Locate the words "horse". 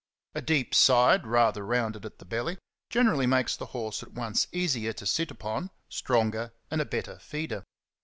3.67-4.01